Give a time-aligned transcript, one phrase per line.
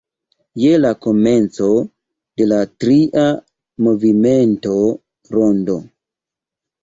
[0.59, 1.67] Je la komenco
[2.41, 3.25] de la tria
[3.89, 4.73] movimento
[5.35, 5.77] "rondo.